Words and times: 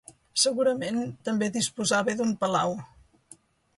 Segurament 0.43 0.97
també 1.29 1.49
disposava 1.57 2.17
d'un 2.23 2.33
palau. 2.45 2.77